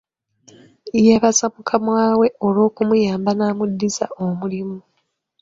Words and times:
Yeebaza 1.03 1.45
mukama 1.53 1.93
we 2.19 2.27
olw'okumuyamba 2.45 3.31
n'amuddiza 3.35 4.05
omulimu. 4.25 4.77